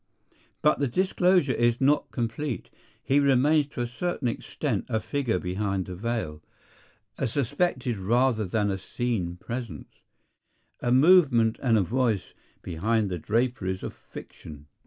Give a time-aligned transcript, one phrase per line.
[0.63, 2.71] But the disclosure is not complete.
[3.03, 6.41] He remains, to a certain extent, a figure behind the veil;
[7.19, 12.33] a suspected rather than a seen presence—a movement and a voice
[12.63, 14.65] behind the draperies of fiction.